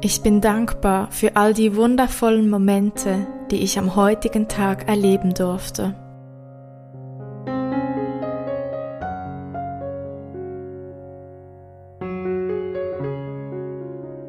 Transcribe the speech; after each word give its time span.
Ich 0.00 0.22
bin 0.22 0.40
dankbar 0.40 1.08
für 1.10 1.34
all 1.34 1.54
die 1.54 1.74
wundervollen 1.74 2.48
Momente, 2.48 3.26
die 3.50 3.64
ich 3.64 3.80
am 3.80 3.96
heutigen 3.96 4.46
Tag 4.46 4.88
erleben 4.88 5.34
durfte. 5.34 5.96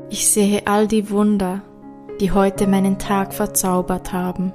Ich 0.09 0.31
sehe 0.31 0.65
all 0.65 0.87
die 0.87 1.11
Wunder, 1.11 1.61
die 2.19 2.31
heute 2.31 2.65
meinen 2.65 2.97
Tag 2.97 3.31
verzaubert 3.31 4.11
haben. 4.11 4.51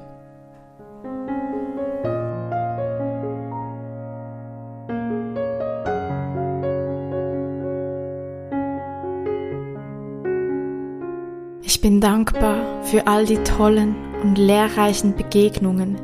Bin 11.84 12.00
dankbar 12.00 12.82
für 12.82 13.06
all 13.06 13.26
die 13.26 13.36
tollen 13.44 13.94
und 14.22 14.38
lehrreichen 14.38 15.14
Begegnungen, 15.14 15.98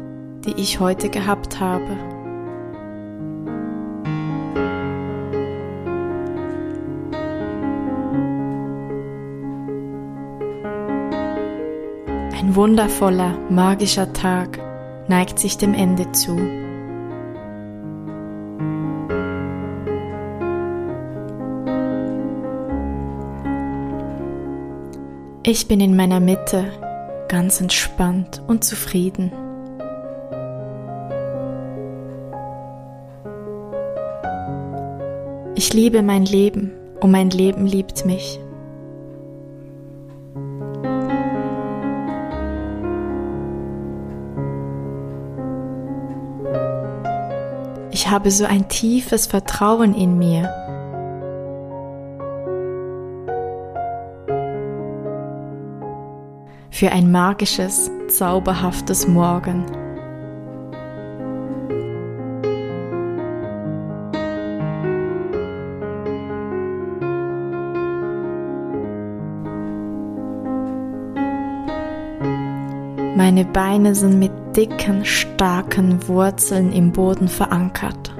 die 0.44 0.52
ich 0.60 0.78
heute 0.78 1.08
gehabt 1.08 1.58
habe. 1.58 1.96
Ein 12.34 12.54
wundervoller, 12.54 13.38
magischer 13.48 14.12
Tag 14.12 14.58
neigt 15.08 15.38
sich 15.38 15.56
dem 15.56 15.72
Ende 15.72 16.12
zu. 16.12 16.59
Ich 25.52 25.66
bin 25.66 25.80
in 25.80 25.96
meiner 25.96 26.20
Mitte, 26.20 26.70
ganz 27.26 27.60
entspannt 27.60 28.40
und 28.46 28.62
zufrieden. 28.62 29.32
Ich 35.56 35.72
liebe 35.72 36.02
mein 36.02 36.24
Leben 36.24 36.70
und 37.00 37.10
mein 37.10 37.30
Leben 37.30 37.66
liebt 37.66 38.06
mich. 38.06 38.38
Ich 47.90 48.08
habe 48.08 48.30
so 48.30 48.44
ein 48.44 48.68
tiefes 48.68 49.26
Vertrauen 49.26 49.96
in 49.96 50.16
mir 50.16 50.48
für 56.80 56.90
ein 56.90 57.12
magisches, 57.12 57.90
zauberhaftes 58.08 59.06
Morgen. 59.06 59.66
Meine 73.14 73.44
Beine 73.44 73.94
sind 73.94 74.18
mit 74.18 74.32
dicken, 74.56 75.04
starken 75.04 76.08
Wurzeln 76.08 76.72
im 76.72 76.92
Boden 76.92 77.28
verankert. 77.28 78.14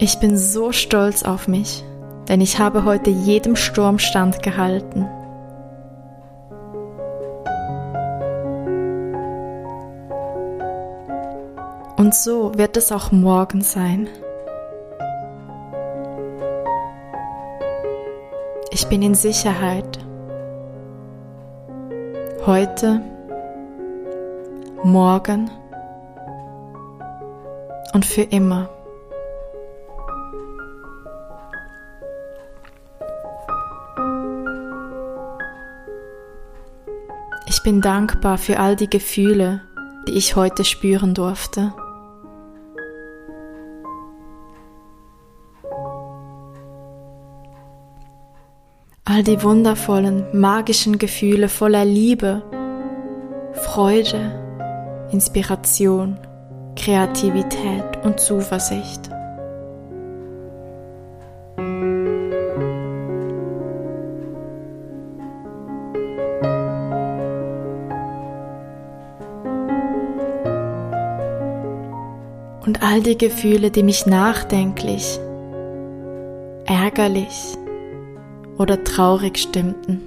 Ich 0.00 0.20
bin 0.20 0.38
so 0.38 0.70
stolz 0.70 1.24
auf 1.24 1.48
mich, 1.48 1.84
denn 2.28 2.40
ich 2.40 2.60
habe 2.60 2.84
heute 2.84 3.10
jedem 3.10 3.56
Sturm 3.56 3.98
standgehalten. 3.98 5.08
Und 11.96 12.14
so 12.14 12.56
wird 12.56 12.76
es 12.76 12.92
auch 12.92 13.10
morgen 13.10 13.60
sein. 13.60 14.08
Ich 18.70 18.86
bin 18.86 19.02
in 19.02 19.16
Sicherheit. 19.16 19.98
Heute, 22.46 23.00
morgen 24.84 25.50
und 27.92 28.06
für 28.06 28.22
immer. 28.22 28.70
Bin 37.68 37.82
dankbar 37.82 38.38
für 38.38 38.60
all 38.60 38.76
die 38.76 38.88
Gefühle, 38.88 39.60
die 40.06 40.12
ich 40.12 40.36
heute 40.36 40.64
spüren 40.64 41.12
durfte. 41.12 41.74
All 49.04 49.22
die 49.22 49.42
wundervollen, 49.42 50.24
magischen 50.32 50.96
Gefühle 50.96 51.50
voller 51.50 51.84
Liebe, 51.84 52.42
Freude, 53.52 55.08
Inspiration, 55.12 56.18
Kreativität 56.74 58.02
und 58.02 58.18
Zuversicht. 58.18 59.10
Und 72.68 72.82
all 72.82 73.00
die 73.00 73.16
Gefühle, 73.16 73.70
die 73.70 73.82
mich 73.82 74.04
nachdenklich, 74.04 75.18
ärgerlich 76.66 77.56
oder 78.58 78.84
traurig 78.84 79.38
stimmten. 79.38 80.02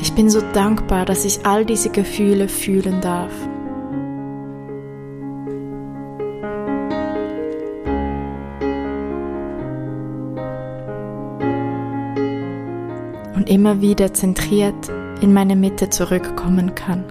Ich 0.00 0.12
bin 0.14 0.28
so 0.30 0.40
dankbar, 0.52 1.04
dass 1.04 1.24
ich 1.24 1.46
all 1.46 1.64
diese 1.64 1.90
Gefühle 1.90 2.48
fühlen 2.48 3.00
darf. 3.00 3.30
Immer 13.52 13.82
wieder 13.82 14.14
zentriert 14.14 14.88
in 15.20 15.34
meine 15.34 15.56
Mitte 15.56 15.90
zurückkommen 15.90 16.74
kann. 16.74 17.04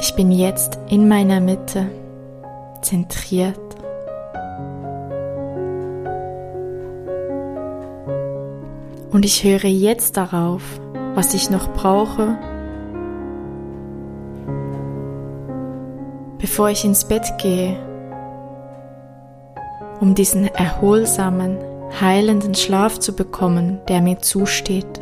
Ich 0.00 0.14
bin 0.14 0.30
jetzt 0.30 0.78
in 0.88 1.08
meiner 1.08 1.40
Mitte, 1.40 1.90
zentriert. 2.80 3.58
Und 9.10 9.26
ich 9.26 9.44
höre 9.44 9.64
jetzt 9.64 10.16
darauf, 10.16 10.62
was 11.14 11.34
ich 11.34 11.50
noch 11.50 11.72
brauche, 11.74 12.38
bevor 16.44 16.68
ich 16.68 16.84
ins 16.84 17.06
Bett 17.06 17.24
gehe, 17.38 17.74
um 19.98 20.14
diesen 20.14 20.44
erholsamen, 20.44 21.56
heilenden 21.98 22.54
Schlaf 22.54 22.98
zu 22.98 23.16
bekommen, 23.16 23.80
der 23.88 24.02
mir 24.02 24.18
zusteht. 24.18 25.00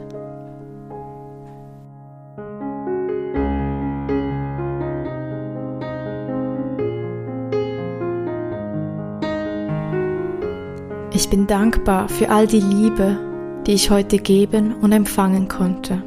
Ich 11.12 11.28
bin 11.28 11.48
dankbar 11.48 12.08
für 12.08 12.30
all 12.30 12.46
die 12.46 12.60
Liebe, 12.60 13.18
die 13.66 13.72
ich 13.72 13.90
heute 13.90 14.18
geben 14.18 14.76
und 14.80 14.92
empfangen 14.92 15.48
konnte. 15.48 16.04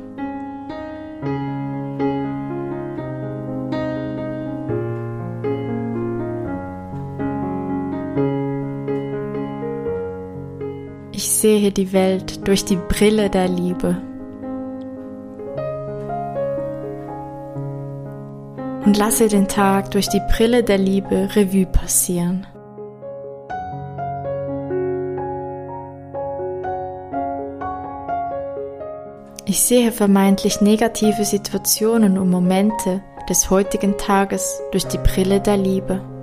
sehe 11.46 11.72
die 11.72 11.94
Welt 11.94 12.48
durch 12.48 12.66
die 12.66 12.76
Brille 12.76 13.30
der 13.30 13.48
Liebe. 13.48 13.98
Und 18.84 18.98
lasse 18.98 19.28
den 19.28 19.48
Tag 19.48 19.92
durch 19.92 20.10
die 20.10 20.22
Brille 20.32 20.64
der 20.64 20.80
Liebe 20.80 21.30
Revue 21.36 21.68
passieren. 21.68 22.48
Ich 29.46 29.62
sehe 29.62 29.92
vermeintlich 29.92 30.62
negative 30.62 31.26
Situationen 31.26 32.18
und 32.18 32.32
Momente 32.32 33.04
des 33.30 33.52
heutigen 33.52 34.00
Tages 34.00 34.64
durch 34.72 34.88
die 34.88 34.98
Brille 34.98 35.40
der 35.42 35.58
Liebe. 35.58 36.15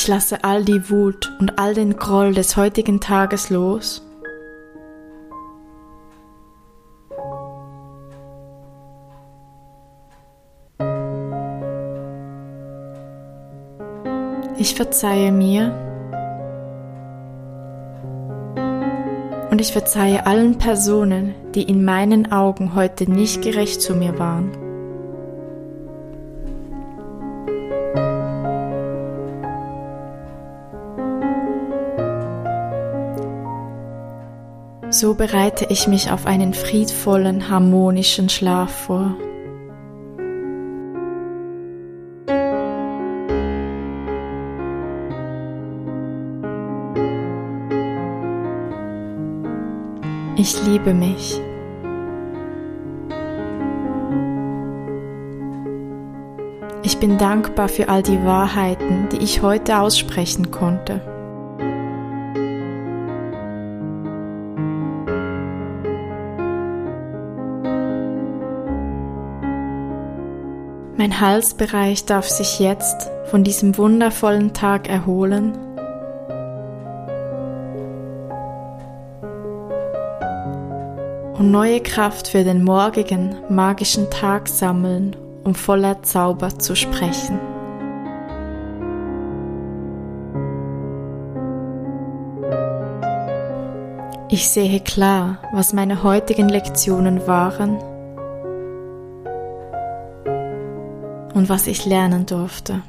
Ich 0.00 0.06
lasse 0.06 0.44
all 0.44 0.64
die 0.64 0.90
Wut 0.90 1.28
und 1.40 1.58
all 1.58 1.74
den 1.74 1.96
Groll 1.96 2.32
des 2.32 2.56
heutigen 2.56 3.00
Tages 3.00 3.50
los. 3.50 4.00
Ich 14.56 14.76
verzeihe 14.76 15.32
mir 15.32 15.72
und 19.50 19.60
ich 19.60 19.72
verzeihe 19.72 20.26
allen 20.26 20.58
Personen, 20.58 21.34
die 21.56 21.64
in 21.64 21.84
meinen 21.84 22.30
Augen 22.30 22.76
heute 22.76 23.10
nicht 23.10 23.42
gerecht 23.42 23.82
zu 23.82 23.96
mir 23.96 24.16
waren. 24.16 24.67
So 35.00 35.14
bereite 35.14 35.64
ich 35.68 35.86
mich 35.86 36.10
auf 36.10 36.26
einen 36.26 36.52
friedvollen, 36.52 37.48
harmonischen 37.48 38.28
Schlaf 38.28 38.86
vor. 38.86 39.14
Ich 50.36 50.60
liebe 50.66 50.92
mich. 50.92 51.40
Ich 56.82 56.98
bin 56.98 57.18
dankbar 57.18 57.68
für 57.68 57.88
all 57.88 58.02
die 58.02 58.24
Wahrheiten, 58.24 59.08
die 59.12 59.18
ich 59.18 59.42
heute 59.42 59.78
aussprechen 59.78 60.50
konnte. 60.50 61.17
Mein 70.98 71.20
Halsbereich 71.20 72.06
darf 72.06 72.28
sich 72.28 72.58
jetzt 72.58 73.08
von 73.26 73.44
diesem 73.44 73.78
wundervollen 73.78 74.52
Tag 74.52 74.88
erholen. 74.88 75.52
Und 81.38 81.52
neue 81.52 81.80
Kraft 81.80 82.26
für 82.26 82.42
den 82.42 82.64
morgigen 82.64 83.36
magischen 83.48 84.10
Tag 84.10 84.48
sammeln, 84.48 85.14
um 85.44 85.54
voller 85.54 86.02
Zauber 86.02 86.58
zu 86.58 86.74
sprechen. 86.74 87.38
Ich 94.30 94.48
sehe 94.48 94.80
klar, 94.80 95.38
was 95.52 95.72
meine 95.72 96.02
heutigen 96.02 96.48
Lektionen 96.48 97.24
waren 97.28 97.78
und 101.38 101.48
was 101.48 101.68
ich 101.68 101.86
lernen 101.86 102.26
durfte. 102.26 102.82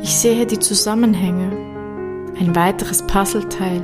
Ich 0.00 0.16
sehe 0.16 0.46
die 0.46 0.60
Zusammenhänge, 0.60 1.50
ein 2.38 2.54
weiteres 2.54 3.02
Puzzleteil, 3.02 3.82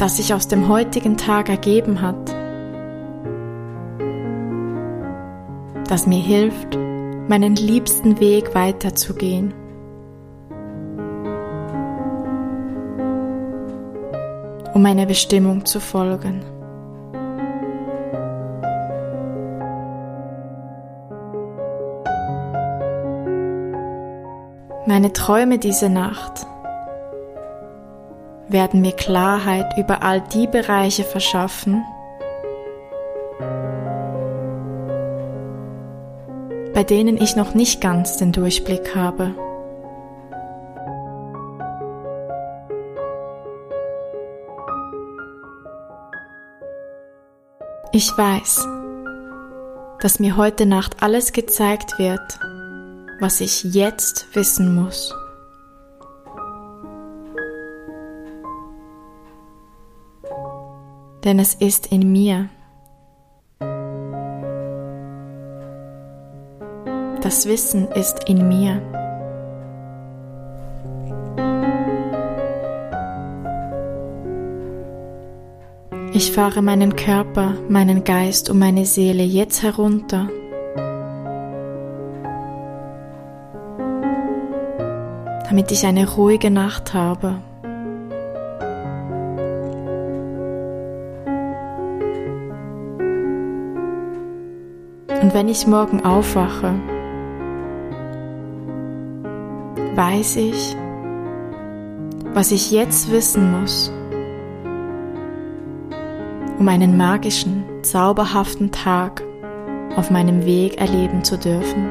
das 0.00 0.16
sich 0.16 0.34
aus 0.34 0.48
dem 0.48 0.68
heutigen 0.68 1.16
Tag 1.16 1.48
ergeben 1.48 2.02
hat, 2.02 2.34
das 5.88 6.08
mir 6.08 6.20
hilft, 6.20 6.76
meinen 7.28 7.54
liebsten 7.54 8.18
Weg 8.18 8.56
weiterzugehen. 8.56 9.54
Um 14.78 14.82
meiner 14.82 15.06
Bestimmung 15.06 15.64
zu 15.64 15.80
folgen. 15.80 16.40
Meine 24.86 25.12
Träume 25.12 25.58
diese 25.58 25.88
Nacht 25.88 26.46
werden 28.46 28.80
mir 28.80 28.92
Klarheit 28.92 29.76
über 29.78 30.04
all 30.04 30.20
die 30.20 30.46
Bereiche 30.46 31.02
verschaffen, 31.02 31.82
bei 36.72 36.84
denen 36.84 37.20
ich 37.20 37.34
noch 37.34 37.52
nicht 37.52 37.80
ganz 37.80 38.16
den 38.18 38.30
Durchblick 38.30 38.94
habe. 38.94 39.34
Ich 47.90 48.16
weiß, 48.16 48.68
dass 50.00 50.20
mir 50.20 50.36
heute 50.36 50.66
Nacht 50.66 51.02
alles 51.02 51.32
gezeigt 51.32 51.98
wird, 51.98 52.20
was 53.18 53.40
ich 53.40 53.64
jetzt 53.64 54.26
wissen 54.34 54.74
muss. 54.74 55.14
Denn 61.24 61.38
es 61.38 61.54
ist 61.54 61.90
in 61.90 62.12
mir. 62.12 62.50
Das 67.22 67.46
Wissen 67.46 67.88
ist 67.92 68.28
in 68.28 68.48
mir. 68.48 68.97
Ich 76.18 76.32
fahre 76.32 76.62
meinen 76.62 76.96
Körper, 76.96 77.54
meinen 77.68 78.02
Geist 78.02 78.50
und 78.50 78.58
meine 78.58 78.86
Seele 78.86 79.22
jetzt 79.22 79.62
herunter. 79.62 80.28
damit 85.44 85.70
ich 85.72 85.86
eine 85.86 86.06
ruhige 86.10 86.50
Nacht 86.50 86.92
habe. 86.92 87.36
Und 95.22 95.32
wenn 95.32 95.48
ich 95.48 95.66
morgen 95.68 96.04
aufwache, 96.04 96.74
weiß 99.94 100.36
ich, 100.36 100.76
was 102.34 102.50
ich 102.50 102.72
jetzt 102.72 103.10
wissen 103.10 103.60
muss 103.60 103.92
um 106.58 106.68
einen 106.68 106.96
magischen, 106.96 107.64
zauberhaften 107.82 108.72
Tag 108.72 109.22
auf 109.96 110.10
meinem 110.10 110.44
Weg 110.44 110.80
erleben 110.80 111.24
zu 111.24 111.38
dürfen. 111.38 111.88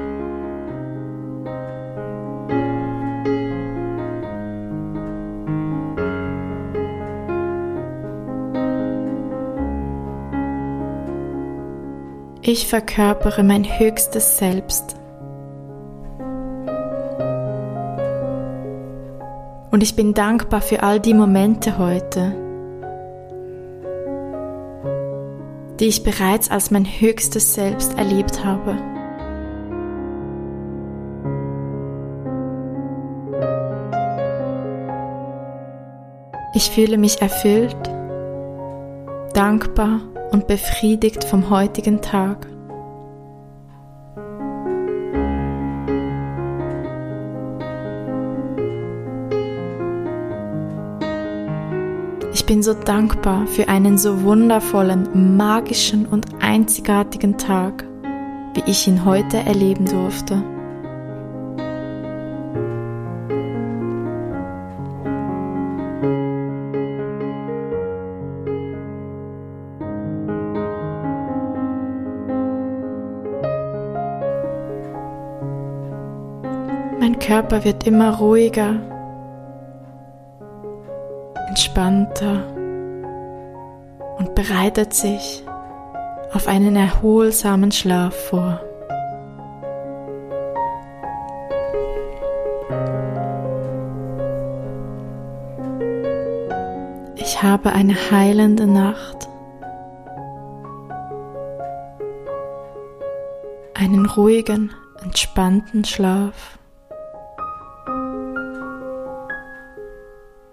Ich 12.41 12.67
verkörpere 12.67 13.43
mein 13.43 13.65
höchstes 13.65 14.37
Selbst. 14.37 14.95
Und 19.69 19.83
ich 19.83 19.97
bin 19.97 20.13
dankbar 20.13 20.61
für 20.61 20.81
all 20.81 21.01
die 21.01 21.13
Momente 21.13 21.77
heute, 21.77 22.46
die 25.79 25.85
ich 25.85 26.03
bereits 26.03 26.49
als 26.49 26.71
mein 26.71 26.85
höchstes 26.85 27.53
Selbst 27.53 27.97
erlebt 27.97 28.43
habe. 28.43 28.77
Ich 36.53 36.71
fühle 36.71 36.97
mich 36.97 37.21
erfüllt, 37.21 37.77
dankbar 39.33 40.01
und 40.31 40.47
befriedigt 40.47 41.23
vom 41.23 41.51
heutigen 41.51 42.01
Tag. 42.01 42.47
Bin 52.47 52.63
so 52.63 52.73
dankbar 52.73 53.45
für 53.45 53.67
einen 53.67 53.97
so 53.97 54.23
wundervollen, 54.23 55.35
magischen 55.35 56.05
und 56.05 56.25
einzigartigen 56.39 57.37
Tag, 57.37 57.83
wie 58.53 58.63
ich 58.65 58.87
ihn 58.87 59.03
heute 59.03 59.37
erleben 59.37 59.85
durfte. 59.85 60.41
Mein 76.97 77.19
Körper 77.19 77.65
wird 77.65 77.85
immer 77.85 78.15
ruhiger, 78.15 78.96
entspannter 81.57 82.45
und 84.19 84.35
bereitet 84.35 84.93
sich 84.93 85.43
auf 86.31 86.47
einen 86.47 86.75
erholsamen 86.75 87.71
Schlaf 87.71 88.13
vor. 88.13 88.61
Ich 97.15 97.41
habe 97.41 97.71
eine 97.73 97.95
heilende 98.11 98.67
Nacht, 98.67 99.27
einen 103.73 104.05
ruhigen, 104.05 104.75
entspannten 105.03 105.83
Schlaf. 105.85 106.56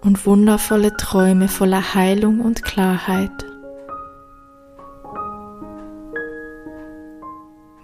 Und 0.05 0.25
wundervolle 0.25 0.95
Träume 0.95 1.47
voller 1.47 1.95
Heilung 1.95 2.39
und 2.39 2.63
Klarheit. 2.63 3.31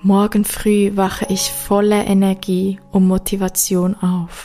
Morgen 0.04 0.46
früh 0.46 0.96
wache 0.96 1.26
ich 1.30 1.52
voller 1.52 2.06
Energie 2.08 2.80
und 2.92 3.08
Motivation 3.08 3.96
auf. 3.96 4.40